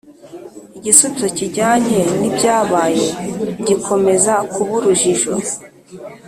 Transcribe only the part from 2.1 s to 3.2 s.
n’ibyabaye